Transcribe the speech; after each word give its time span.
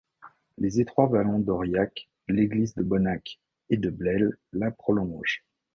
Les 0.57 0.79
étroits 0.81 1.05
vallons 1.05 1.37
d'Auriac-l’Église 1.37 2.73
de 2.73 2.81
Bonnac 2.81 3.39
et 3.69 3.77
de 3.77 3.91
Blesle 3.91 4.35
la 4.51 4.71
prolongent. 4.71 5.45